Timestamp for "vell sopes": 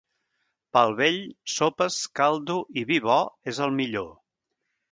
1.01-1.99